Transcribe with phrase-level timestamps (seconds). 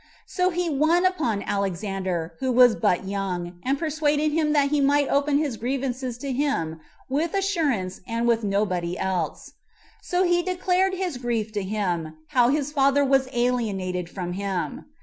[0.25, 5.07] So he won upon Alexander, who was but young; and persuaded him that he might
[5.09, 9.53] open his grievances to him with assurance and with nobody else.
[10.01, 14.85] So he declared his grief to him, how his father was alienated from him.